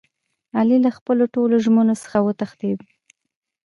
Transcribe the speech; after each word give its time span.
علي 0.57 0.77
له 0.85 0.91
خپلو 0.97 1.23
ټولو 1.35 1.55
ژمنو 1.65 1.95
څخه 2.03 2.17
و 2.21 2.29
تښتېدا. 2.39 2.85